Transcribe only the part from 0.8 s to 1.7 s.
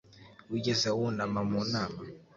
wunama mu